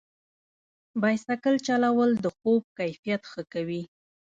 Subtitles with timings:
[1.01, 3.83] بایسکل چلول د خوب کیفیت ښه کوي.